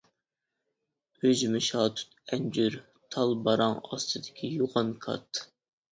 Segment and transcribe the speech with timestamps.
[1.25, 2.77] ئۈجمە، شاتۇت، ئەنجۈر،
[3.17, 5.43] تال باراڭ ئاستىدىكى يوغان كات.